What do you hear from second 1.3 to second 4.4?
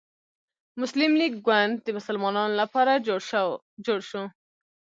ګوند د مسلمانانو لپاره جوړ شو.